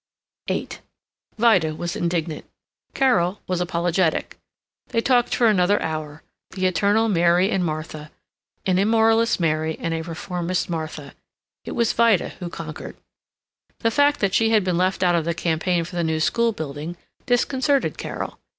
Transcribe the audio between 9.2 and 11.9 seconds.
Mary and a reformist Martha. It